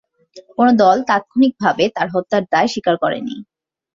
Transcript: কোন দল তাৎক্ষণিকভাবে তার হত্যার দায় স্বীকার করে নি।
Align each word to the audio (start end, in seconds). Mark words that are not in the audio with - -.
কোন 0.57 0.67
দল 0.81 0.97
তাৎক্ষণিকভাবে 1.09 1.83
তার 1.95 2.07
হত্যার 2.13 2.43
দায় 2.51 2.69
স্বীকার 2.73 2.95
করে 3.03 3.19
নি। 3.21 3.35